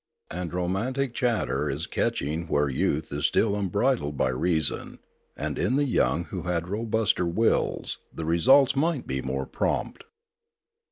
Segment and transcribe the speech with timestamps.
[0.31, 4.97] And romantic chatter is catching where youth is still unbridled by reason,
[5.37, 10.05] and in the young who had robuster wills, the results might be more prompt.